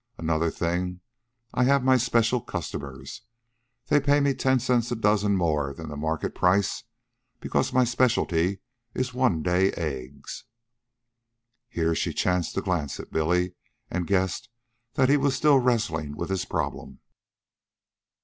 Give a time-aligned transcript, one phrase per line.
[0.17, 0.99] Another thing:
[1.53, 3.21] I have my special customers.
[3.85, 6.85] They pay me ten cents a dozen more than the market price,
[7.39, 8.61] because my specialty
[8.95, 10.45] is one day eggs."
[11.69, 13.53] Here she chanced to glance at Billy,
[13.91, 14.49] and guessed
[14.95, 17.01] that he was still wrestling with his problem.